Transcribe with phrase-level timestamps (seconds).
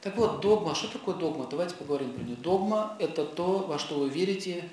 [0.00, 0.74] Так вот, догма.
[0.74, 1.46] Что такое догма?
[1.46, 2.36] Давайте поговорим про нее.
[2.36, 4.68] Догма– это то, во что вы верите,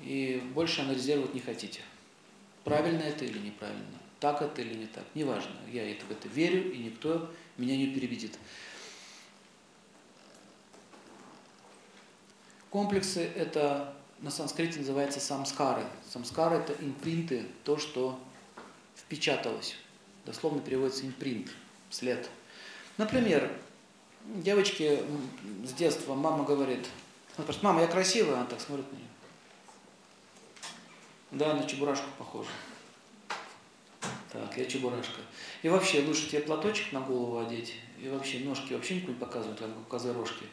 [0.00, 1.80] и больше анализировать не хотите.
[2.64, 3.84] Правильно это или неправильно?
[4.18, 5.04] Так это или не так?
[5.14, 5.54] Неважно.
[5.70, 8.36] Я в это верю, и никто меня не перебедит.
[12.70, 15.84] Комплексы– это на санскрите называется самскары.
[16.10, 18.18] Самскары– это импринты, то, что
[18.96, 19.76] впечаталось.
[20.26, 21.50] Дословно переводится импринт,
[21.90, 22.28] след.
[22.96, 23.52] Например,
[24.24, 25.02] девочке
[25.64, 26.86] с детства мама говорит,
[27.36, 28.36] она спрашивает, мама, я красивая?
[28.36, 29.08] Она так смотрит на нее.
[31.32, 32.50] Да, на чебурашку похожа.
[34.30, 35.20] Так, я чебурашка.
[35.62, 39.58] И вообще, лучше тебе платочек на голову одеть, и вообще ножки вообще никуда не показывают,
[39.58, 40.46] как у козы рожки.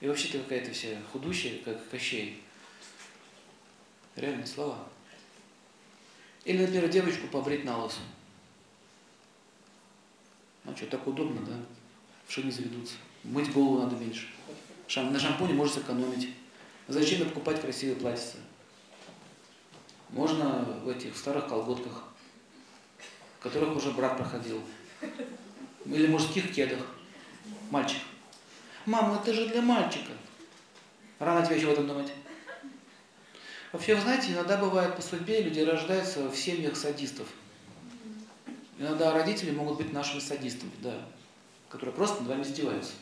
[0.00, 2.42] И вообще ты какая-то вся худущая, как Кощей.
[4.16, 4.78] Реальные слова.
[6.44, 8.00] Или, например, девочку побрить на лосу.
[10.64, 11.56] Ну что, так удобно, да?
[12.30, 12.94] В шаги заведутся.
[13.24, 14.28] Мыть голову надо меньше.
[14.86, 16.28] Шам, на шампуне можно сэкономить.
[16.86, 18.36] Зачем покупать красивые платьица?
[20.10, 22.04] Можно в этих старых колготках,
[23.40, 24.62] которых уже брак проходил.
[25.84, 26.78] Или мужских кедах.
[27.68, 27.98] Мальчик.
[28.86, 30.12] Мама, это же для мальчика.
[31.18, 32.12] Рано тебе еще об этом думать.
[33.72, 37.26] Вообще, вы знаете, иногда бывает по судьбе, люди рождаются в семьях садистов.
[38.78, 40.94] Иногда родители могут быть нашими садистами, да,
[41.70, 42.92] которые просто над вами издеваются.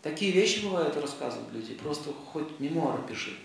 [0.00, 3.38] Такие вещи бывают, рассказывают люди, просто хоть мемуары пиши.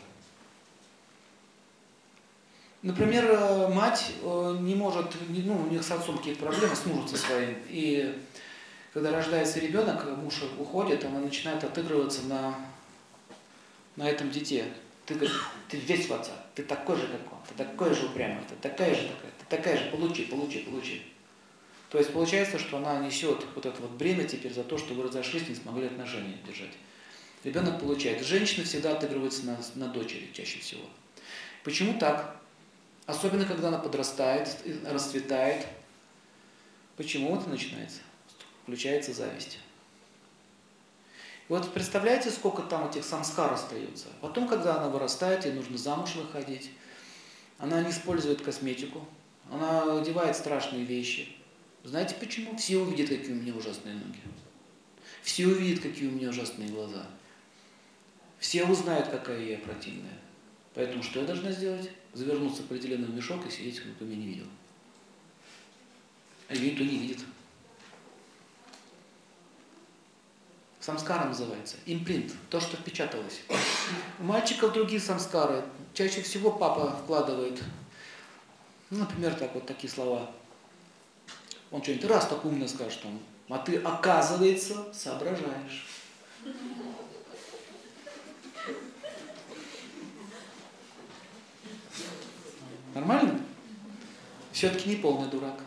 [2.81, 7.07] Например, э, мать э, не может, ну, у них с отцом какие-то проблемы, с мужем
[7.07, 8.17] со своим, и
[8.93, 12.55] когда рождается ребенок, муж уходит, она начинает отыгрываться на,
[13.95, 14.65] на этом дите.
[15.05, 15.15] Ты,
[15.69, 18.93] ты весь в отца, ты такой же, как он, ты такой же упрямый, ты такая
[18.95, 21.01] же такая, ты такая же, получи, получи, получи.
[21.89, 25.03] То есть получается, что она несет вот это вот бремя теперь за то, что вы
[25.03, 26.73] разошлись, не смогли отношения держать.
[27.43, 28.25] Ребенок получает.
[28.25, 30.83] Женщина всегда отыгрывается на, на дочери чаще всего.
[31.63, 32.35] Почему так?
[33.05, 34.49] Особенно, когда она подрастает,
[34.85, 35.65] расцветает.
[36.97, 37.99] Почему это начинается?
[38.63, 39.59] Включается зависть.
[41.47, 44.07] И вот представляете, сколько там этих самскар остается.
[44.19, 46.71] Потом, когда она вырастает, ей нужно замуж выходить,
[47.59, 49.07] она не использует косметику,
[49.49, 51.36] она одевает страшные вещи.
[51.87, 52.57] Знаете почему?
[52.57, 54.19] Все увидят, какие у меня ужасные ноги.
[55.23, 57.07] Все увидят, какие у меня ужасные глаза.
[58.39, 60.19] Все узнают, какая я противная.
[60.73, 61.89] Поэтому что я должна сделать?
[62.13, 64.45] Завернуться в полиэтиленовый мешок и сидеть, бы меня не видел.
[66.49, 67.19] А ее никто не видит.
[70.81, 71.77] Самскара называется.
[71.85, 72.33] Импринт.
[72.49, 73.43] То, что впечаталось.
[74.19, 75.63] У мальчиков другие самскары.
[75.93, 77.63] Чаще всего папа вкладывает,
[78.89, 80.29] ну, например, так вот такие слова.
[81.71, 83.19] Он что-нибудь раз так умно скажет, он,
[83.49, 85.85] а ты, оказывается, соображаешь.
[92.93, 93.39] Нормально?
[94.51, 95.59] Все-таки не полный дурак.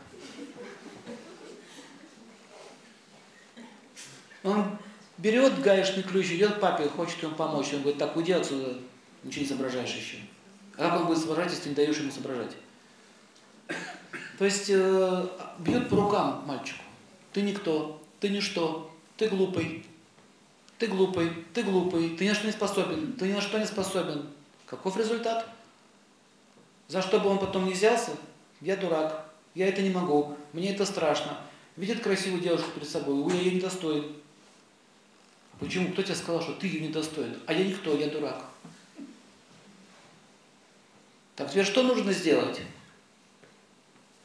[4.42, 4.78] Он
[5.18, 7.72] берет гаечный ключ, идет к папе, хочет ему помочь.
[7.72, 8.78] Он говорит, так, уйди отсюда,
[9.22, 10.16] ничего не соображаешь еще.
[10.76, 12.56] А как он будет соображать, если ты не даешь ему соображать?
[14.40, 15.26] То есть э,
[15.58, 16.82] бьет по рукам мальчику.
[17.34, 19.84] Ты никто, ты ничто, ты глупый,
[20.78, 23.66] ты глупый, ты глупый, ты ни на что не способен, ты ни на что не
[23.66, 24.30] способен.
[24.64, 25.46] Каков результат?
[26.88, 28.12] За что бы он потом не взялся,
[28.62, 31.36] я дурак, я это не могу, мне это страшно.
[31.76, 34.10] Видит красивую девушку перед собой, ой, я ее не достоин.
[35.58, 35.92] Почему?
[35.92, 37.38] Кто тебе сказал, что ты ее недостоин?
[37.44, 38.42] А я никто, я дурак.
[41.36, 42.62] Так тебе что нужно сделать?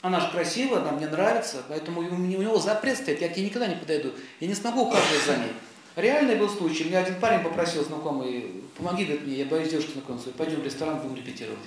[0.06, 3.66] Она же красивая, она мне нравится, поэтому у него запрет стоит, я к ней никогда
[3.66, 4.12] не подойду.
[4.40, 5.52] Я не смогу ухаживать за ней.
[5.96, 10.30] Реальный был случай, меня один парень попросил знакомый, помоги, говорит, мне, я боюсь девушки знакомиться,
[10.30, 11.58] пойдем в ресторан, будем репетировать.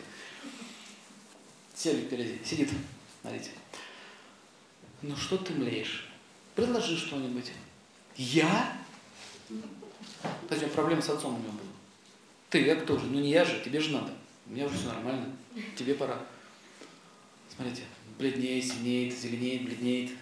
[1.75, 2.71] Сели впереди, сидит,
[3.23, 3.51] смотрите.
[5.03, 6.09] Ну что ты млеешь?
[6.55, 7.51] Предложи что-нибудь.
[8.15, 8.73] Я?
[10.43, 11.73] Кстати, проблема с отцом у него была.
[12.51, 13.07] Ты, я кто же?
[13.07, 14.13] Ну не я же, тебе же надо.
[14.47, 15.27] У меня уже все нормально,
[15.77, 16.21] тебе пора.
[17.59, 17.83] Смотрите,
[18.21, 20.13] бледнеет, синеет, зеленеет, бледнеет.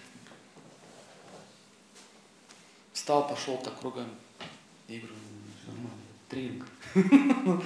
[2.95, 4.09] Встал, пошел так кругами.
[4.89, 5.15] Я говорю,
[5.61, 6.67] все нормально, тренинг.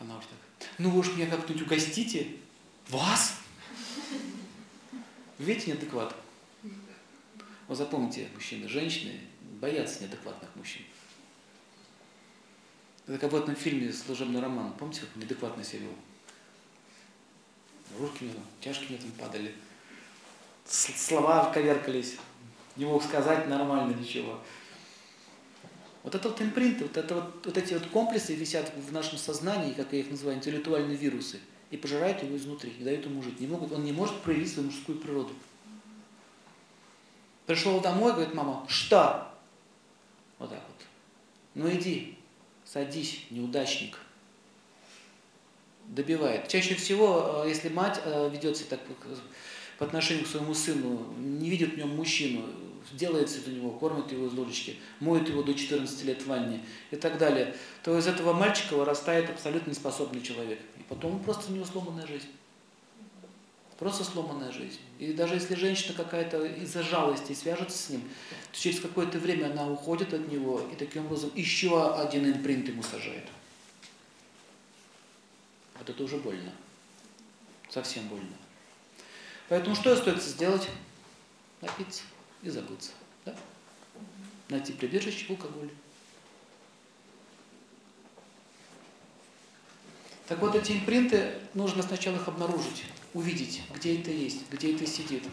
[0.00, 2.36] Она уж так, ну вы уж меня как-нибудь угостите.
[2.88, 3.40] Вас?
[5.38, 6.16] Видите неадекват?
[7.66, 9.20] Вот запомните, мужчины, женщины
[9.60, 10.86] боятся неадекватных мужчин.
[13.06, 14.72] Это как в этом фильме «Служебный роман».
[14.72, 15.94] Помните, как он неадекватно себя вел?
[18.60, 19.54] Чашки мне там падали.
[20.66, 22.16] Слова коверкались.
[22.76, 24.38] не мог сказать нормально ничего.
[26.02, 29.72] Вот это вот импринты, вот, это вот, вот эти вот комплексы висят в нашем сознании,
[29.72, 31.40] как я их называю, интеллектуальные вирусы,
[31.70, 33.40] и пожирают его изнутри, не дают ему жить.
[33.40, 35.34] Не могут, он не может проявить свою мужскую природу.
[37.46, 39.34] Пришел домой, говорит, мама, что?
[40.38, 40.86] Вот так вот.
[41.54, 42.16] Ну иди,
[42.64, 43.98] садись, неудачник.
[45.88, 46.48] Добивает.
[46.48, 48.80] Чаще всего, э, если мать э, ведет себя так
[49.78, 52.44] по отношению к своему сыну, не видит в нем мужчину,
[52.92, 56.60] делает все для него, кормит его из ложечки, моет его до 14 лет в ванне
[56.90, 60.58] и так далее, то из этого мальчика вырастает абсолютно неспособный человек.
[60.78, 62.28] И потом просто у него сломанная жизнь.
[63.78, 64.80] Просто сломанная жизнь.
[64.98, 68.02] И даже если женщина какая-то из-за жалости свяжется с ним,
[68.52, 72.82] то через какое-то время она уходит от него и таким образом еще один импринт ему
[72.82, 73.24] сажает.
[75.78, 76.52] Вот это уже больно.
[77.70, 78.36] Совсем больно.
[79.48, 80.68] Поэтому что остается сделать?
[81.60, 82.02] Напиться
[82.42, 82.90] и забыться.
[83.24, 83.34] Да?
[84.48, 85.70] Найти прибежище в алкоголе.
[90.28, 92.84] Так вот, эти импринты, нужно сначала их обнаружить,
[93.14, 95.24] увидеть, где это есть, где это сидит.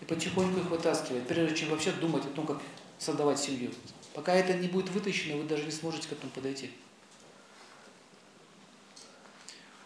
[0.00, 2.62] И потихоньку их вытаскивать, прежде чем вообще думать о том, как
[2.98, 3.70] создавать семью.
[4.14, 6.70] Пока это не будет вытащено, вы даже не сможете к этому подойти.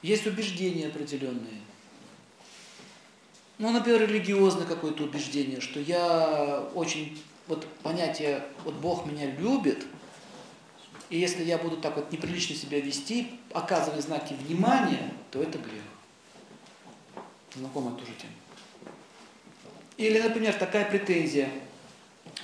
[0.06, 1.60] Есть убеждения определенные.
[3.58, 9.84] Ну, например, религиозное какое-то убеждение, что я очень, вот понятие, вот Бог меня любит,
[11.10, 15.82] и если я буду так вот неприлично себя вести, оказывая знаки внимания, то это грех.
[17.56, 18.92] Знакомая тоже тема.
[19.96, 21.50] Или, например, такая претензия.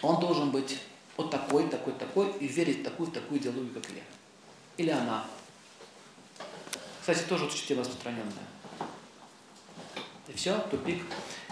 [0.03, 0.79] Он должен быть
[1.17, 4.03] вот такой, такой, такой, и верить в такую, в такую идеологию, как я.
[4.79, 5.25] Или она.
[7.03, 8.47] Кстати, тоже очень тема распространенная.
[10.29, 11.03] И все, тупик.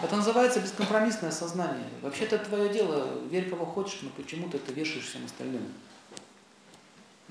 [0.01, 1.89] Это называется бескомпромиссное сознание.
[2.01, 5.73] Вообще-то твое дело, верь кого хочешь, но почему ты это вешаешь всем остальным.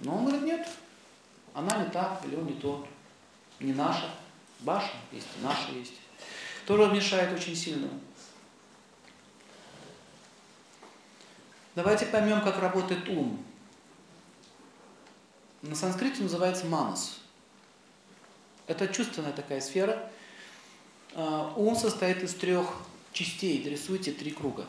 [0.03, 0.69] Но он говорит, нет,
[1.55, 2.87] она не та, или он не тот.
[3.59, 4.11] Не наша.
[4.59, 5.95] Баша есть, наша есть.
[6.67, 7.89] Тоже мешает очень сильно.
[11.75, 13.43] Давайте поймем, как работает ум.
[15.63, 17.21] На санскрите называется манас.
[18.71, 20.09] Это чувственная такая сфера,
[21.15, 22.73] а, ум состоит из трех
[23.13, 23.61] частей.
[23.69, 24.65] Рисуйте три круга.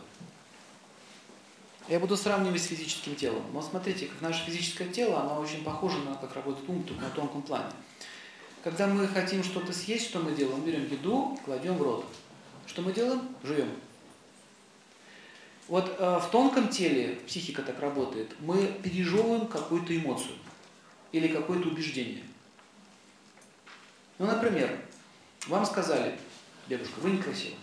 [1.88, 3.44] Я буду сравнивать с физическим телом.
[3.51, 7.12] Вот смотрите, как наше физическое тело, оно очень похоже на как работает ум, только на
[7.12, 7.71] тонком плане.
[8.63, 10.63] Когда мы хотим что-то съесть, что мы делаем?
[10.63, 12.03] Берем еду, кладем в рот.
[12.65, 13.21] Что мы делаем?
[13.44, 13.69] Жуем.
[15.68, 20.38] Вот э, в тонком теле, психика так работает, мы пережевываем какую-то эмоцию
[21.12, 22.24] или какое-то убеждение.
[24.21, 24.69] Ну, например,
[25.47, 26.15] вам сказали,
[26.69, 27.56] Дедушка, вы некрасивы.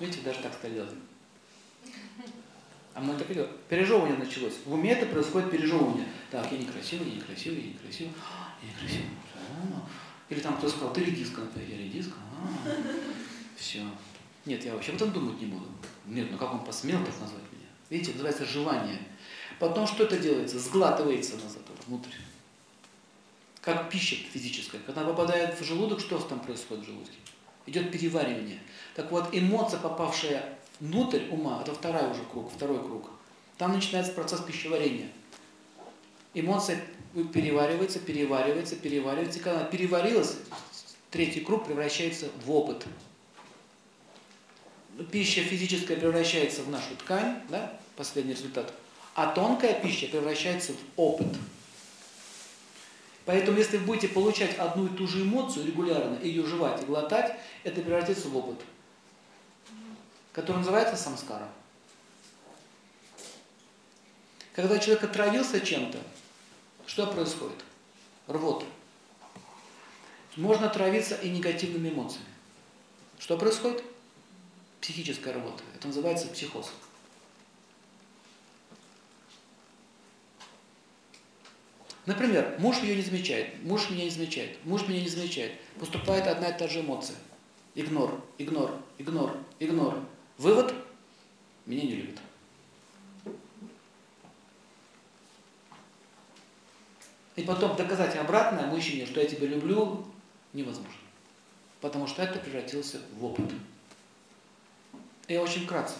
[0.00, 0.94] Видите, даже так стали делать.
[2.94, 3.52] А мы так и делаем.
[3.68, 4.54] Пережевывание началось.
[4.64, 6.06] В уме это происходит пережевывание.
[6.30, 8.14] Так, я некрасивый, я некрасивый, я некрасивый,
[8.62, 9.10] я некрасивый.
[10.30, 12.16] Или там кто сказал, ты редиска, например, я редиска.
[12.40, 12.70] А,
[13.56, 13.82] все.
[14.46, 15.66] Нет, я вообще об этом думать не буду.
[16.06, 17.68] Нет, ну как он посмел так назвать меня?
[17.90, 19.00] Видите, называется желание.
[19.60, 20.58] Потом что это делается?
[20.58, 22.08] Сглатывается назад, внутрь
[23.64, 24.80] как пища физическая.
[24.82, 27.16] Когда она попадает в желудок, что там происходит в желудке?
[27.66, 28.58] Идет переваривание.
[28.94, 33.08] Так вот, эмоция, попавшая внутрь ума, это второй уже круг, второй круг.
[33.56, 35.08] Там начинается процесс пищеварения.
[36.34, 36.78] Эмоция
[37.32, 39.38] переваривается, переваривается, переваривается.
[39.38, 40.36] И когда она переварилась,
[41.10, 42.84] третий круг превращается в опыт.
[45.10, 48.74] Пища физическая превращается в нашу ткань, да, последний результат,
[49.14, 51.28] а тонкая пища превращается в опыт.
[53.26, 57.38] Поэтому, если вы будете получать одну и ту же эмоцию регулярно, ее жевать и глотать,
[57.62, 58.58] это превратится в опыт,
[60.32, 61.48] который называется самскара.
[64.54, 65.98] Когда человек отравился чем-то,
[66.86, 67.64] что происходит?
[68.26, 68.66] Рвота.
[70.36, 72.26] Можно отравиться и негативными эмоциями.
[73.18, 73.82] Что происходит?
[74.80, 75.62] Психическая работа.
[75.74, 76.70] Это называется психоз.
[82.06, 85.52] Например, муж ее не замечает, муж меня не замечает, муж меня не замечает.
[85.78, 87.16] Поступает одна и та же эмоция.
[87.74, 89.98] Игнор, игнор, игнор, игнор.
[90.38, 90.74] Вывод–
[91.66, 92.18] меня не любит.
[97.36, 100.06] И потом доказать обратное мужчине, что я тебя люблю,
[100.52, 100.92] невозможно.
[101.80, 103.50] Потому что это превратился в опыт.
[105.26, 105.96] И очень вкратце.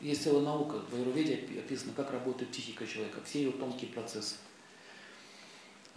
[0.00, 4.36] Есть целая наука в Аюрведе описано, как работает психика человека, все ее тонкие процессы.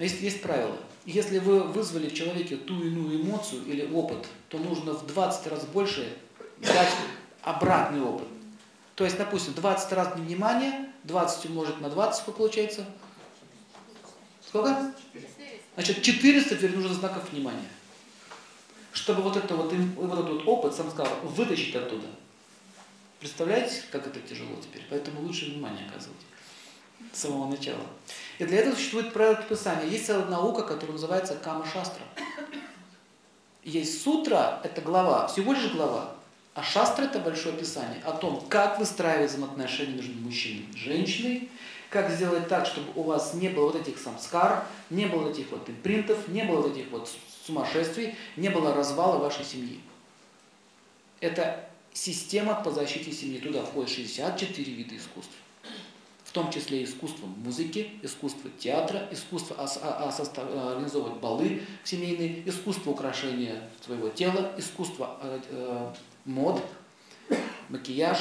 [0.02, 0.76] Но есть, есть правило.
[1.06, 5.64] Если вы вызвали в человеке ту иную эмоцию или опыт, то нужно в 20 раз
[5.66, 6.18] больше
[6.60, 6.90] дать
[7.44, 8.28] обратный опыт.
[8.96, 12.88] То есть, допустим, 20 раз внимание, 20 умножить на 20, сколько получается?
[14.44, 14.92] Сколько?
[15.76, 17.70] Значит, 400 теперь нужно знаков внимания.
[18.94, 22.08] Чтобы вот, это вот, вот этот вот опыт, сам сказал, вытащить оттуда.
[23.20, 24.82] Представляете, как это тяжело теперь?
[24.90, 26.18] Поэтому лучше внимание оказывать
[27.14, 27.86] с самого начала.
[28.40, 29.86] И для этого существует правило Писания.
[29.86, 32.04] Есть целая наука, которая называется Кама-шастра.
[33.64, 36.16] Есть сутра, это глава, всего лишь глава,
[36.56, 41.50] а шастра это большое писание о том, как выстраивать взаимоотношения между мужчиной и женщиной,
[41.92, 45.52] как сделать так, чтобы у вас не было вот этих самскар, не было вот этих
[45.52, 47.10] вот импринтов, не было вот этих вот
[47.46, 49.80] сумасшествий, не было развала вашей семьи.
[51.20, 53.40] Это система по защите семьи.
[53.40, 55.36] Туда входит 64 вида искусств
[56.32, 64.56] в том числе искусство музыки, искусство театра, искусство организовывать балы семейные, искусство украшения своего тела,
[64.58, 66.64] искусство э, э, мод,
[67.68, 68.18] макияж,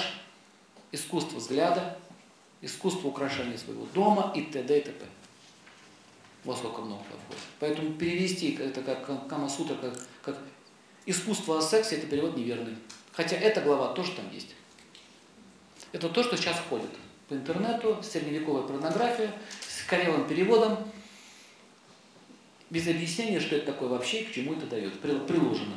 [0.90, 1.96] искусство взгляда,
[2.62, 4.76] искусство украшения своего дома и т.д.
[4.76, 5.06] и т.п.
[6.42, 7.44] Вот сколько много входит.
[7.60, 10.38] Поэтому перевести это как Камасутра, как, как
[11.06, 12.76] искусство о сексе, это перевод неверный.
[13.12, 14.56] Хотя эта глава тоже там есть.
[15.92, 16.90] Это то, что сейчас входит
[17.30, 20.78] по интернету, средневековая порнография, с корявым переводом,
[22.70, 25.76] без объяснения, что это такое вообще и к чему это дает, приложено.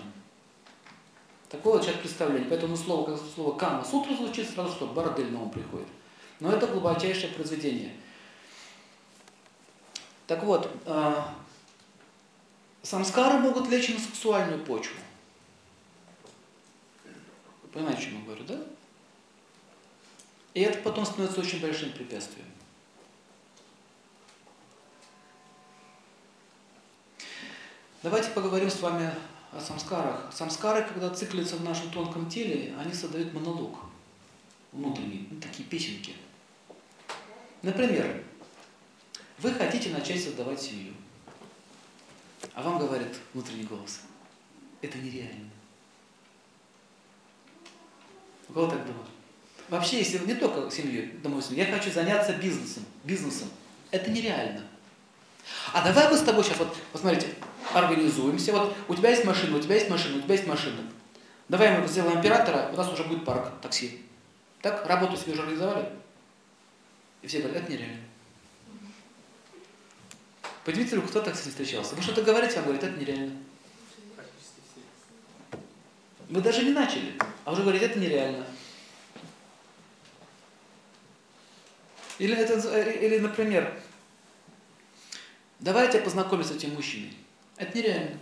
[1.49, 2.49] Такое вот сейчас представление.
[2.49, 5.87] Поэтому слово, как слово кама сутра звучит, сразу что бордель на ум приходит.
[6.39, 7.93] Но это глубочайшее произведение.
[10.25, 11.21] Так вот, э,
[12.81, 14.95] самскары могут лечь на сексуальную почву.
[17.71, 18.59] Понимаете, о чем я говорю, да?
[20.53, 22.45] И это потом становится очень большим препятствием.
[28.03, 29.11] Давайте поговорим с вами
[29.51, 30.31] о самскарах.
[30.31, 33.79] Самскары, когда циклятся в нашем тонком теле, они создают монолог
[34.71, 36.13] внутренний, ну, такие песенки.
[37.61, 38.23] Например,
[39.37, 40.93] вы хотите начать создавать семью,
[42.53, 44.01] а вам говорит внутренний голос,
[44.81, 45.49] это нереально.
[48.49, 49.05] У кого так было?
[49.69, 53.49] Вообще, если не только семьей, допустим, я хочу заняться бизнесом, бизнесом,
[53.91, 54.63] это нереально.
[55.73, 57.27] А давай мы с тобой сейчас, вот, посмотрите,
[57.73, 60.81] организуемся, вот у тебя есть машина, у тебя есть машина, у тебя есть машина.
[61.49, 64.01] Давай мы сделаем оператора, у нас уже будет парк такси.
[64.61, 65.89] Так, работу себе уже организовали?
[67.21, 68.03] И все говорят, это нереально.
[70.63, 71.95] Поднимите руку, кто так с ним встречался?
[71.95, 73.37] Вы что-то говорите, он говорит, это нереально.
[76.29, 78.45] Вы даже не начали, а уже говорите, это нереально.
[82.19, 82.55] Или, это,
[82.89, 83.79] или, например,
[85.59, 87.13] давайте я познакомлюсь с этим мужчиной.
[87.57, 88.17] Это нереально.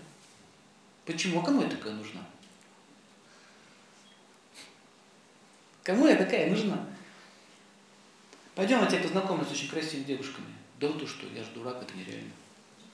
[1.05, 1.41] Почему?
[1.41, 2.25] А кому я такая нужна?
[5.83, 6.85] Кому я такая нужна?
[8.55, 10.47] Пойдем, я тебя познакомлюсь с очень красивыми девушками.
[10.79, 12.31] Да вот то что, я же дурак, это нереально.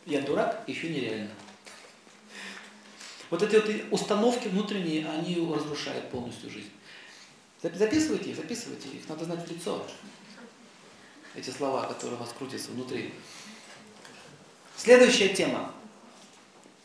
[0.05, 1.31] Я дурак, еще нереально.
[3.29, 6.71] Вот эти вот установки внутренние, они разрушают полностью жизнь.
[7.61, 9.85] Записывайте их, записывайте их, надо знать в лицо
[11.37, 13.13] эти слова, которые у вас крутятся внутри.
[14.75, 15.71] Следующая тема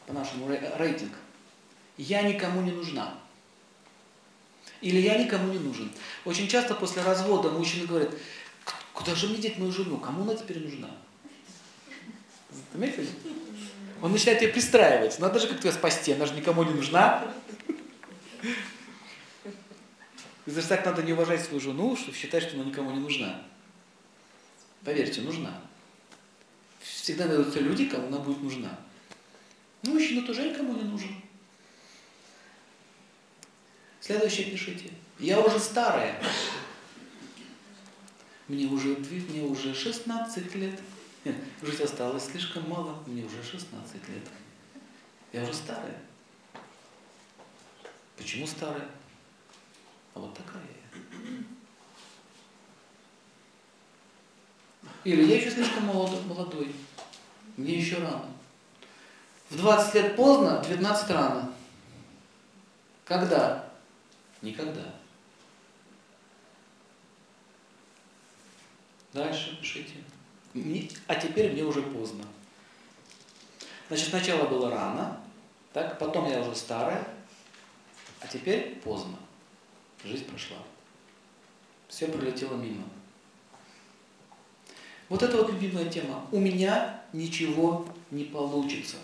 [0.06, 1.12] по нашему рейтинг.
[1.96, 3.18] Я никому не нужна.
[4.80, 5.90] Или я никому не нужен.
[6.24, 8.10] Очень часто после развода мужчина говорит,
[8.92, 10.90] куда же мне деть мою жену, кому она теперь нужна?
[12.72, 13.08] Заметили?
[14.02, 15.18] Он начинает ее пристраивать.
[15.18, 17.32] Надо же как-то ее спасти, она же никому не нужна.
[20.44, 23.42] И так надо не уважать свою жену, что считать, что она никому не нужна.
[24.84, 25.60] Поверьте, нужна.
[26.80, 28.78] Всегда найдутся люди, кому она будет нужна.
[29.82, 31.10] Ну, мужчина тоже никому не нужен.
[34.00, 34.90] Следующее пишите.
[35.18, 36.20] Я уже старая.
[38.48, 40.80] Мне уже, мне уже 16 лет.
[41.24, 43.02] Нет, жить осталось слишком мало.
[43.06, 44.28] Мне уже 16 лет.
[45.32, 45.98] Я уже старая.
[48.16, 48.88] Почему старая?
[50.14, 50.81] А вот такая я.
[55.04, 56.74] Или я еще слишком молодой,
[57.56, 58.30] мне еще рано.
[59.50, 61.52] В 20 лет поздно, в 19 рано.
[63.04, 63.68] Когда?
[64.40, 64.94] Никогда.
[69.12, 69.94] Дальше пишите.
[71.06, 72.24] А теперь мне уже поздно.
[73.88, 75.20] Значит, сначала было рано,
[75.72, 77.06] так, потом я уже старая,
[78.20, 79.18] а теперь поздно.
[80.04, 80.58] Жизнь прошла.
[81.88, 82.84] Все пролетело мимо.
[85.12, 86.26] Вот это вот любимая тема.
[86.32, 88.96] У меня ничего не получится.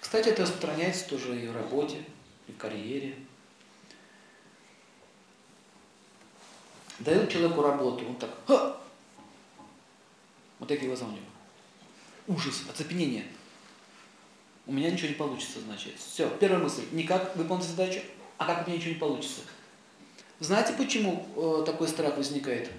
[0.00, 2.02] Кстати, это распространяется тоже и в работе,
[2.48, 3.14] и в карьере.
[7.00, 8.78] Дают человеку работу, он так, Ха!
[10.58, 11.26] вот такие глаза у него.
[12.26, 13.26] Ужас, оцепенение.
[14.64, 15.98] У меня ничего не получится, значит.
[15.98, 16.86] Все, первая мысль.
[16.92, 18.00] Не как выполнить задачу,
[18.38, 19.42] а как у меня ничего не получится.
[20.38, 22.70] Знаете, почему э, такой страх возникает?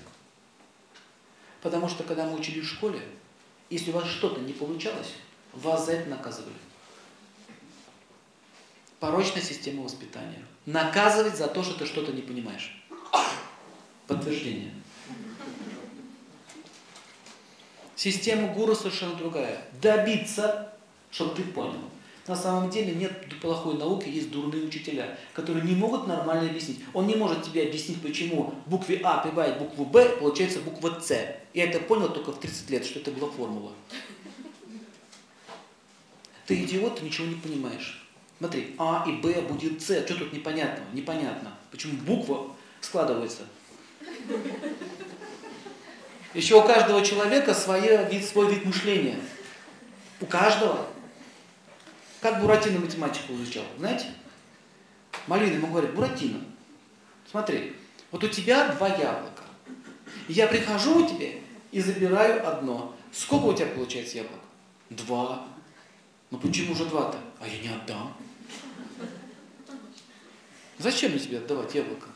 [1.61, 3.01] Потому что, когда мы учились в школе,
[3.69, 5.13] если у вас что-то не получалось,
[5.53, 6.55] вас за это наказывали.
[8.99, 10.45] Порочная система воспитания.
[10.65, 12.83] Наказывать за то, что ты что-то не понимаешь.
[14.07, 14.73] Подтверждение.
[17.95, 19.63] Система гуру совершенно другая.
[19.81, 20.73] Добиться,
[21.11, 21.81] чтобы ты понял.
[22.27, 23.11] На самом деле нет
[23.41, 26.79] плохой науки, есть дурные учителя, которые не могут нормально объяснить.
[26.93, 31.09] Он не может тебе объяснить, почему букве А прибавить букву Б, получается буква С.
[31.53, 33.71] Я это понял только в 30 лет, что это была формула.
[36.45, 38.07] Ты идиот, ты ничего не понимаешь.
[38.37, 40.05] Смотри, А и Б будет С.
[40.05, 40.87] Что тут непонятного?
[40.93, 41.51] Непонятно.
[41.71, 43.43] Почему буква складывается?
[46.35, 49.19] Еще у каждого человека свой вид, свой вид мышления.
[50.19, 50.87] У каждого.
[52.21, 54.05] Как Буратино математику изучал, знаете?
[55.25, 56.39] Малина ему говорит, Буратино,
[57.29, 57.75] смотри,
[58.11, 59.43] вот у тебя два яблока.
[60.27, 61.29] Я прихожу у тебя
[61.71, 62.95] и забираю одно.
[63.11, 64.39] Сколько у тебя получается яблок?
[64.91, 65.47] Два.
[66.29, 67.17] Ну почему же два-то?
[67.39, 68.13] А я не отдам.
[70.77, 72.07] Зачем мне тебе отдавать яблоко?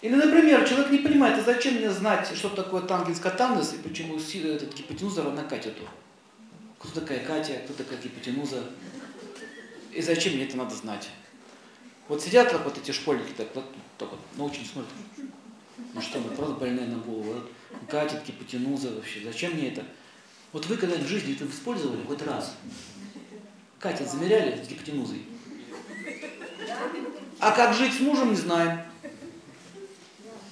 [0.00, 4.74] Или, например, человек не понимает, а зачем мне знать, что такое тангенс-катангенс и почему этот
[4.74, 5.82] гипотенуза равна катету?
[6.80, 8.64] Кто такая Катя, кто такая гипотенуза?
[9.92, 11.10] И зачем мне это надо знать?
[12.08, 13.64] Вот сидят вот эти школьники, так, так,
[13.98, 14.92] так вот, научно смотрят.
[15.92, 17.34] Ну что, мы просто больные на голову.
[17.34, 17.52] Вот,
[17.88, 19.84] Катя, гипотенуза вообще, зачем мне это?
[20.52, 22.56] Вот вы когда в жизни это использовали хоть раз?
[23.78, 25.22] Катя, замеряли с гипотенузой?
[27.38, 28.80] А как жить с мужем, не знаем.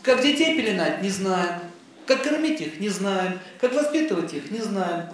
[0.03, 1.61] Как детей пеленать, не знаем.
[2.07, 3.41] Как кормить их, не знаем.
[3.61, 5.11] Как воспитывать их, не знаем.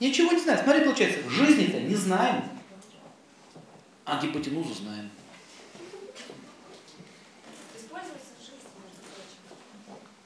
[0.00, 0.64] Ничего не знаем.
[0.64, 2.42] Смотри, получается, в жизни-то не знаем,
[4.06, 5.10] а гипотенузу знаем.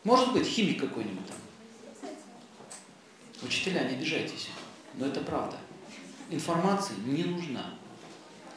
[0.05, 1.37] Может быть, химик какой-нибудь там.
[3.43, 4.49] Учителя, не обижайтесь,
[4.95, 5.57] но это правда.
[6.31, 7.75] Информация не нужна.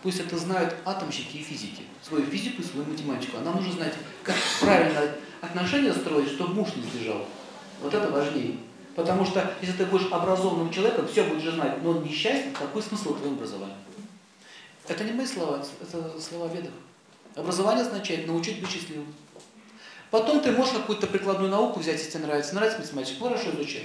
[0.04, 3.38] Пусть это знают атомщики и физики, свою физику и свою математику.
[3.38, 7.26] А нам нужно знать, как правильно отношения строить, чтобы муж не сбежал.
[7.82, 8.58] Вот это важнее.
[8.98, 13.14] Потому что если ты будешь образованным человеком, все будешь знать, но он несчастен, какой смысл
[13.14, 13.76] в твоем образовании?
[14.88, 16.72] Это не мои слова, это слова ведов.
[17.36, 19.14] Образование означает научить быть счастливым.
[20.10, 22.56] Потом ты можешь какую-то прикладную науку взять, если тебе нравится.
[22.56, 23.84] Нравится математика, хорошо изучай.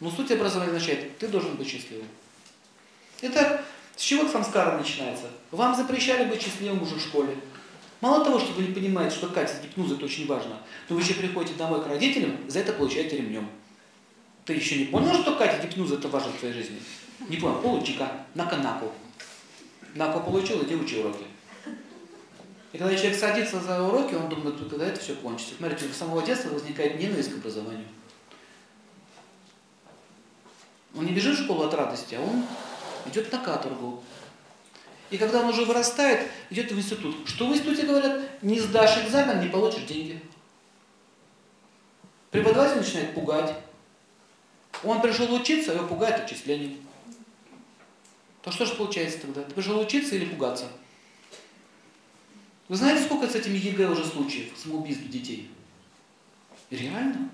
[0.00, 2.08] Но суть образования означает, ты должен быть счастливым.
[3.22, 5.26] Итак, с чего самскара начинается?
[5.52, 7.36] Вам запрещали быть счастливым уже в школе.
[8.00, 10.56] Мало того, что вы не понимаете, что Катя с гипнозой это очень важно,
[10.88, 13.48] то вы еще приходите домой к родителям, за это получаете ремнем.
[14.48, 16.80] Ты еще не понял, что Катя гипноза это важно в твоей жизни?
[17.28, 18.56] Не понял, получи-ка, на-ка
[19.94, 21.24] Нако получил, иди учи уроки.
[22.72, 25.54] И когда человек садится за уроки, он думает, когда это все кончится.
[25.56, 27.84] Смотрите, с самого детства возникает ненависть к образованию.
[30.96, 32.42] Он не бежит в школу от радости, а он
[33.04, 34.02] идет на каторгу.
[35.10, 37.16] И когда он уже вырастает, идет в институт.
[37.26, 38.22] Что в институте говорят?
[38.40, 40.22] Не сдашь экзамен, не получишь деньги.
[42.30, 43.54] Преподаватель начинает пугать.
[44.84, 46.78] Он пришел учиться, его пугает отчислением.
[48.42, 49.42] То что же получается тогда?
[49.42, 50.66] Ты пришел учиться или пугаться?
[52.68, 55.50] Вы знаете, сколько с этими ЕГЭ уже случаев самоубийств детей?
[56.70, 57.30] Реально?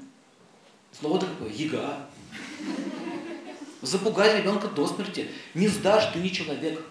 [0.93, 1.51] Слово-то какое?
[1.51, 2.07] ЕГЭ
[3.87, 5.31] запугать ребенка до смерти.
[5.55, 6.85] Не сдашь, ты не человек.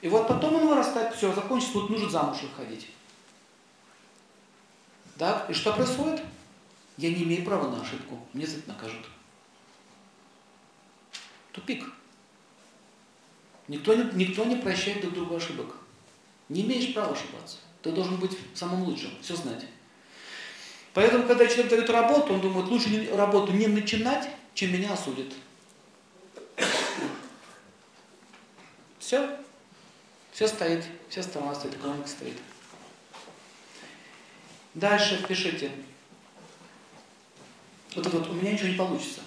[0.00, 2.88] И вот потом он вырастает, все, закончится, тут нужно замуж выходить.
[5.18, 6.22] Так, и что происходит?
[7.00, 9.06] Я не имею права на ошибку, мне за это накажут.
[11.50, 11.82] Тупик.
[13.68, 15.76] Никто не, никто не прощает друг другу ошибок.
[16.50, 17.56] Не имеешь права ошибаться.
[17.80, 19.64] Ты должен быть самым лучшим, все знать.
[20.92, 25.32] Поэтому, когда человек дает работу, он думает, лучше работу не начинать, чем меня осудит.
[28.98, 29.38] Все.
[30.32, 32.36] Все стоит, все страна стоит, экономика стоит.
[34.74, 35.70] Дальше пишите.
[37.94, 39.20] Вот это вот, у меня ничего не получится.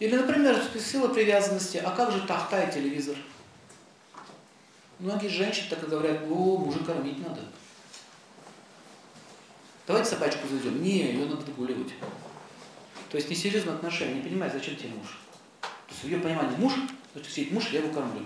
[0.00, 3.16] Или, например, сила привязанности, а как же тахта и телевизор?
[4.98, 7.40] Многие женщины так говорят, о, мужа кормить надо.
[9.86, 10.82] Давайте собачку заведем.
[10.82, 11.94] Не, ее надо выгуливать.
[13.08, 15.18] То есть несерьезное отношение, не понимает, зачем тебе муж.
[15.60, 16.74] То есть в ее понимании муж,
[17.14, 18.24] есть сидит муж, я его кормлю.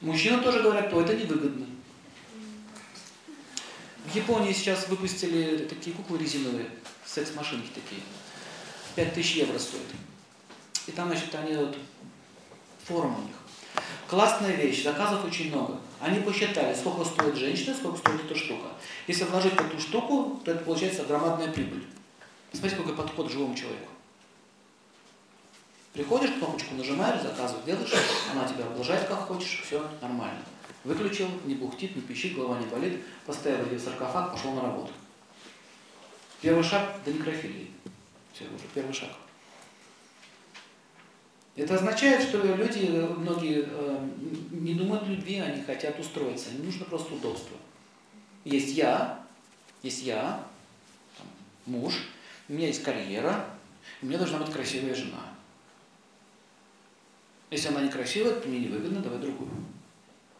[0.00, 1.66] Мужчины тоже говорят, то это невыгодно.
[4.14, 6.70] В Японии сейчас выпустили такие куклы резиновые,
[7.04, 8.00] секс-машинки такие.
[8.94, 9.88] 5000 евро стоит.
[10.86, 11.76] И там, значит, они вот,
[12.84, 13.34] форум у них.
[14.06, 15.80] Классная вещь, заказов очень много.
[15.98, 18.68] Они посчитали, сколько стоит женщина, сколько стоит эта штука.
[19.08, 21.84] Если вложить эту штуку, то это получается громадная прибыль.
[22.52, 23.90] Смотрите, какой подход к живому человеку.
[25.92, 27.92] Приходишь, кнопочку нажимаешь, заказываешь, делаешь,
[28.30, 30.44] она тебя облажает как хочешь, все нормально.
[30.84, 34.92] Выключил, не бухтит, не пищит, голова не болит, поставил ее в саркофаг, пошел на работу.
[36.42, 37.70] Первый шаг до некрофилии.
[38.34, 39.08] Все, уже первый шаг.
[41.56, 44.08] Это означает, что люди, многие э,
[44.50, 46.50] не думают о любви, они хотят устроиться.
[46.50, 47.56] Им нужно просто удобство.
[48.44, 49.24] Есть я,
[49.82, 50.44] есть я,
[51.16, 51.26] там,
[51.64, 51.94] муж,
[52.48, 53.46] у меня есть карьера,
[54.02, 55.32] у меня должна быть красивая жена.
[57.50, 59.50] Если она некрасивая, то мне невыгодно, давай другую.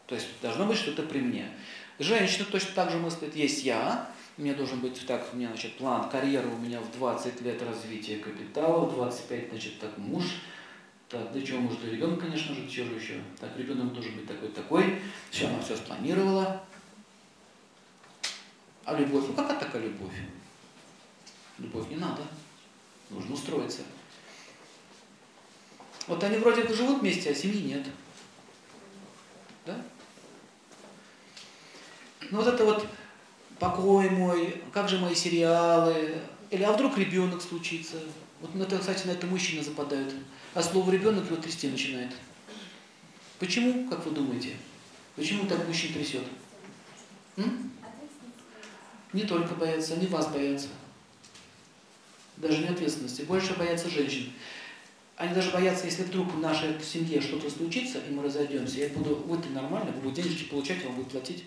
[0.07, 1.49] То есть должно быть что-то при мне.
[1.99, 5.77] Женщина точно так же мыслит, есть я, у меня должен быть так, у меня, значит,
[5.77, 10.25] план карьеры у меня в 20 лет развития капитала, в 25, значит, так муж,
[11.09, 13.21] так, для чего может ребенок, конечно же, чего же еще?
[13.39, 15.01] Так, ребенок должен быть такой-такой.
[15.31, 16.65] Все, она все спланировала.
[18.85, 19.25] А любовь?
[19.29, 20.15] Ну какая такая любовь?
[21.59, 22.23] Любовь не надо.
[23.11, 23.83] Нужно устроиться.
[26.07, 27.87] Вот они вроде бы живут вместе, а семьи нет.
[29.65, 29.81] Да?
[32.31, 32.87] Ну вот это вот
[33.59, 36.15] покой мой, как же мои сериалы,
[36.51, 37.97] или а вдруг ребенок случится.
[38.41, 40.15] Вот на это, кстати, на это мужчины западают.
[40.55, 42.13] А слово ребенок его трясти начинает.
[43.39, 44.57] Почему, как вы думаете?
[45.17, 46.25] Почему так мужчин трясет?
[47.37, 47.73] М?
[49.13, 50.69] Не только боятся, они вас боятся.
[52.37, 53.23] Даже не ответственности.
[53.23, 54.33] Больше боятся женщин.
[55.17, 59.15] Они даже боятся, если вдруг в нашей семье что-то случится, и мы разойдемся, я буду,
[59.15, 61.45] вы-то нормально, вы будете денежки получать, вам будут платить.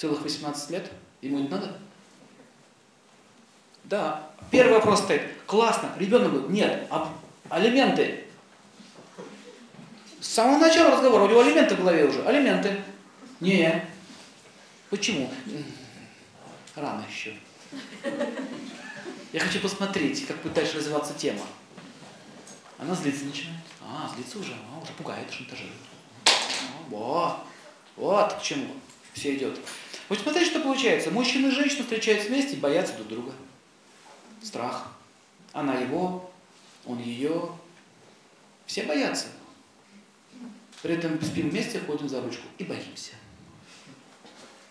[0.00, 0.90] Целых 18 лет?
[1.20, 1.76] Ему не надо?
[3.84, 4.30] Да.
[4.50, 5.20] Первый вопрос стоит.
[5.46, 5.92] Классно.
[5.98, 7.12] Ребенок говорит, нет, а
[7.50, 8.24] алименты.
[10.18, 12.24] С самого начала разговора, у него алименты в голове уже.
[12.24, 12.82] Алименты.
[13.40, 13.84] Не.
[14.88, 15.30] Почему?
[16.74, 17.34] Рано еще.
[19.34, 21.42] Я хочу посмотреть, как будет дальше развиваться тема.
[22.78, 23.60] Она злиться начинает.
[23.82, 25.76] А, злится уже, а, уже пугает, шантажирует.
[26.24, 27.36] А, вот,
[27.96, 28.68] вот к чему
[29.12, 29.58] все идет.
[30.08, 31.10] Вот смотрите, что получается.
[31.10, 33.32] Мужчина и женщина встречаются вместе и боятся друг друга.
[34.42, 34.88] Страх.
[35.52, 36.30] Она его,
[36.84, 37.50] он ее.
[38.66, 39.26] Все боятся.
[40.82, 43.12] При этом спим вместе, ходим за ручку и боимся.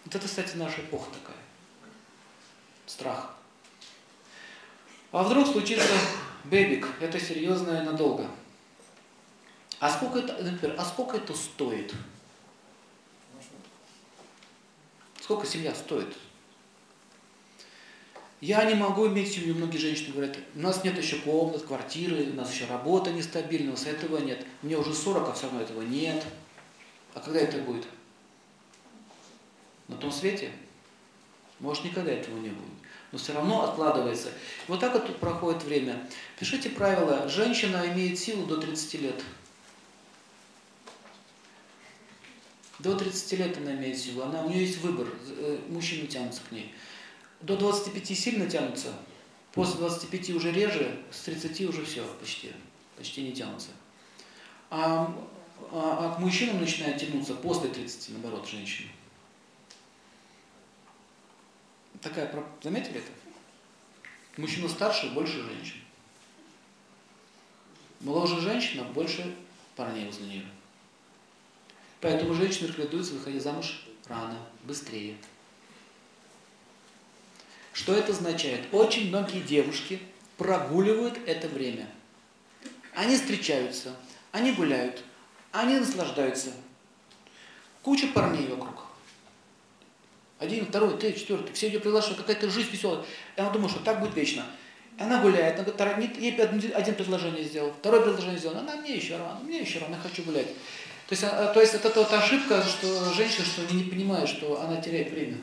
[0.05, 1.37] Вот это, кстати, наша эпоха такая.
[2.87, 3.35] Страх.
[5.11, 5.87] А вдруг случится
[6.45, 8.25] бебик, это серьезно и надолго.
[9.79, 11.93] А сколько это, например, а сколько это стоит?
[15.29, 16.07] Сколько семья стоит?
[18.41, 22.33] Я не могу иметь семью, многие женщины говорят, у нас нет еще комнат, квартиры, у
[22.33, 24.43] нас еще работа нестабильная, у нас этого нет.
[24.63, 26.25] Мне уже 40, а все равно этого нет.
[27.13, 27.85] А когда это будет?
[29.87, 30.51] На том свете?
[31.59, 32.79] Может, никогда этого не будет
[33.11, 34.29] но все равно откладывается.
[34.67, 35.99] Вот так вот проходит время.
[36.37, 37.27] Пишите правила.
[37.27, 39.23] Женщина имеет силу до 30 лет.
[42.79, 44.23] До 30 лет она имеет силу.
[44.23, 45.07] Она, у нее есть выбор.
[45.37, 46.73] Э, мужчины тянутся к ней.
[47.41, 48.93] До 25 сильно тянутся.
[49.51, 52.51] После 25 уже реже, с 30 уже все почти.
[52.95, 53.69] Почти не тянутся.
[54.69, 55.13] А,
[55.71, 58.89] а, а к мужчинам начинает тянуться после 30, наоборот, женщины.
[62.01, 63.11] Такая, заметили это?
[64.37, 65.81] Мужчина старше, больше женщин.
[67.99, 69.35] Моложе женщина, больше
[69.75, 70.45] парней возле нее.
[72.01, 75.17] Поэтому женщины рекомендуется выходить замуж рано, быстрее.
[77.73, 78.61] Что это означает?
[78.71, 79.99] Очень многие девушки
[80.37, 81.89] прогуливают это время.
[82.95, 83.95] Они встречаются,
[84.31, 85.03] они гуляют,
[85.51, 86.51] они наслаждаются.
[87.83, 88.85] Куча парней вокруг.
[90.39, 91.53] Один, второй, третий, четвертый.
[91.53, 93.03] Все ее приглашают, какая-то жизнь веселая.
[93.35, 94.45] И она думает, что так будет вечно.
[94.97, 99.17] И она гуляет, она говорит, ей один предложение сделал, второе предложение сделал, она мне еще
[99.17, 100.47] рано, мне еще рано, я хочу гулять.
[101.09, 104.61] То есть, а, то есть это вот ошибка, что женщина, что они не понимают, что
[104.61, 105.39] она теряет время.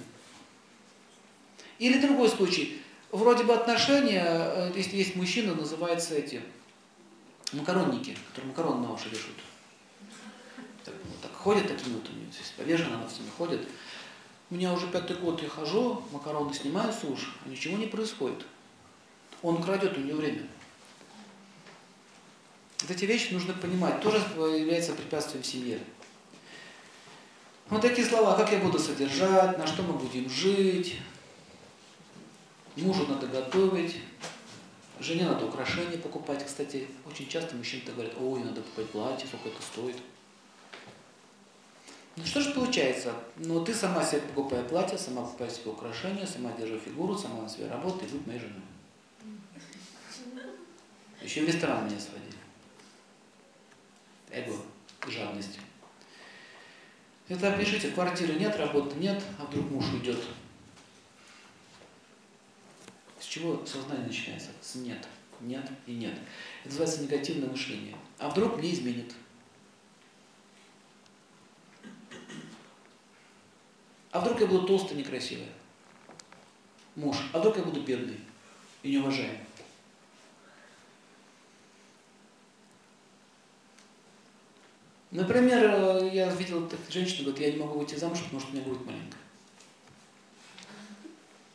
[1.81, 2.81] Или другой случай.
[3.11, 6.41] Вроде бы отношения, э, если есть мужчина, называется эти
[7.53, 9.39] макаронники, которые макароны на уши вешают.
[10.85, 13.67] Так, вот так ходят такими вот, у нее здесь повешено, она с ними ходит.
[14.51, 18.47] У меня уже пятый год я хожу, макароны снимаю с уж, а ничего не происходит.
[19.43, 20.43] Он крадет у нее время.
[22.81, 25.81] Вот эти вещи нужно понимать, тоже является препятствием в семье.
[27.69, 30.99] Вот такие слова, как я буду содержать, на что мы будем жить,
[32.77, 33.97] мужу надо готовить,
[35.01, 36.45] жене надо украшения покупать.
[36.47, 39.97] Кстати, очень часто мужчины говорят, ой, надо покупать платье, сколько это стоит.
[42.17, 43.13] Ну что же получается?
[43.37, 47.49] Ну ты сама себе покупай платье, сама покупай себе украшения, сама держи фигуру, сама на
[47.49, 48.63] себе работай и будь моей женой.
[51.21, 52.37] Еще в ресторан меня сводили.
[54.37, 54.55] Эго,
[55.09, 55.59] жадность.
[57.27, 60.23] Это пишите, квартиры нет, работы нет, а вдруг муж уйдет.
[63.19, 64.51] С чего сознание начинается?
[64.61, 65.09] С нет.
[65.41, 66.13] Нет и нет.
[66.65, 67.97] Это называется негативное мышление.
[68.19, 69.15] А вдруг мне изменит?
[74.11, 75.49] А вдруг я буду толстый, некрасивый?
[76.95, 77.17] Муж.
[77.33, 78.21] А вдруг я буду бедный
[78.83, 79.46] и неуважаемый?
[85.17, 88.53] Например, э, я видел так, женщину, говорит, я не могу выйти замуж, потому что у
[88.55, 89.17] меня будет маленькая.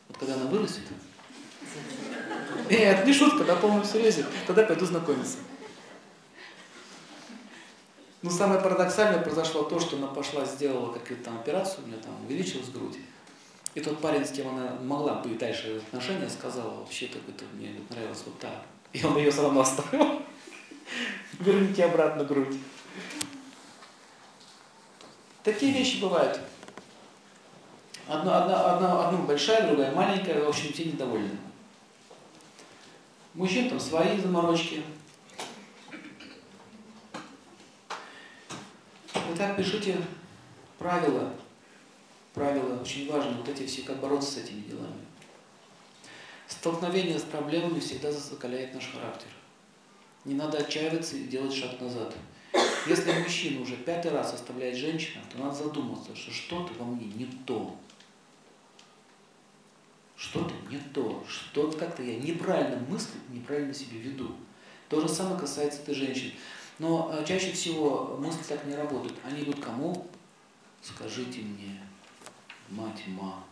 [0.08, 0.82] Вот когда она вырастет,
[2.70, 5.38] нет, это не шутка, на полном серьезе, тогда пойду знакомиться.
[8.22, 12.20] Но самое парадоксальное произошло то, что она пошла, сделала какую-то там операцию, у нее там
[12.26, 12.98] увеличилась грудь.
[13.76, 17.18] И тот парень, с кем она могла быть дальше отношения, сказал, вообще-то
[17.54, 18.66] мне нравилось вот так.
[18.92, 20.20] И он ее равно оставил.
[21.38, 22.56] Верните обратно грудь.
[25.42, 26.40] Такие вещи бывают.
[28.06, 31.36] Одна, одна, одна, одна большая, другая маленькая, в общем, все недовольны.
[33.34, 34.82] Мужчин там свои заморочки.
[39.34, 39.96] Итак, пишите
[40.78, 41.32] правила.
[42.34, 43.32] Правила очень важны.
[43.38, 45.00] Вот эти все, как бороться с этими делами.
[46.46, 49.28] Столкновение с проблемами всегда закаляет наш характер.
[50.24, 52.14] Не надо отчаиваться и делать шаг назад.
[52.86, 57.26] Если мужчина уже пятый раз оставляет женщину, то надо задуматься, что что-то во мне не
[57.46, 57.76] то.
[60.16, 64.36] Что-то не то, что-то как-то я неправильно мыслю, неправильно себя веду.
[64.88, 66.32] То же самое касается этой женщины.
[66.78, 69.16] Но э, чаще всего мысли так не работают.
[69.24, 70.08] Они идут кому?
[70.82, 71.80] Скажите мне,
[72.68, 73.44] мать ма,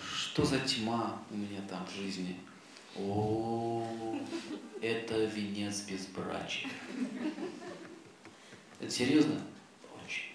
[0.00, 2.36] что за тьма у меня там в жизни?
[2.98, 3.86] О,
[4.80, 6.70] это венец безбрачия.
[8.80, 9.40] Это серьезно?
[10.02, 10.32] Очень.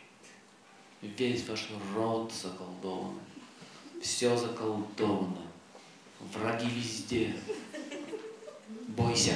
[1.01, 3.19] Весь ваш род заколдован.
[4.01, 5.47] Все заколдовано.
[6.19, 7.35] Враги везде.
[8.89, 9.33] Бойся.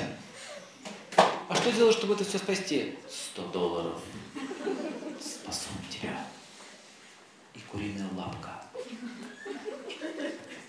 [1.18, 2.96] А что делать, чтобы это все спасти?
[3.10, 4.02] Сто долларов.
[5.20, 6.28] Спасу тебя.
[7.56, 8.62] И куриная лапка.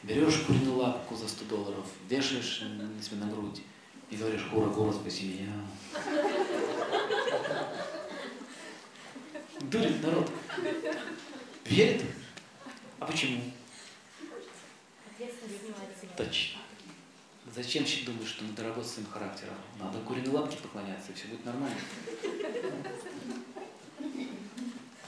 [0.06, 2.58] Берешь куриную лапку за 100 долларов, вешаешь
[3.02, 3.60] себе на грудь
[4.08, 5.52] и говоришь, кура, кура, спаси меня.
[9.62, 10.30] Дурит народ.
[11.64, 12.02] Верит?
[13.00, 13.40] А почему?
[16.16, 16.58] Точно.
[17.52, 19.56] Зачем думаешь, что надо работать своим характером?
[19.80, 21.76] Надо куриной лапке поклоняться, и все будет нормально.